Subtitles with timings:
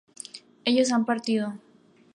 [0.65, 1.59] ellos han partido